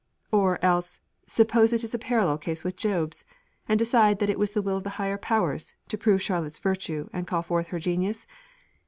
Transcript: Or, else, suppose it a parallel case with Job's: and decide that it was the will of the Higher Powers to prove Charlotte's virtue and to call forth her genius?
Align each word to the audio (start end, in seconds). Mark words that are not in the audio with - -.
Or, 0.31 0.57
else, 0.65 0.99
suppose 1.27 1.71
it 1.73 1.93
a 1.93 1.99
parallel 1.99 2.39
case 2.39 2.63
with 2.63 2.75
Job's: 2.75 3.23
and 3.69 3.77
decide 3.77 4.17
that 4.17 4.31
it 4.31 4.39
was 4.39 4.53
the 4.53 4.61
will 4.63 4.77
of 4.77 4.83
the 4.83 4.89
Higher 4.97 5.19
Powers 5.19 5.75
to 5.89 5.95
prove 5.95 6.23
Charlotte's 6.23 6.57
virtue 6.57 7.07
and 7.13 7.27
to 7.27 7.29
call 7.29 7.43
forth 7.43 7.67
her 7.67 7.77
genius? 7.77 8.25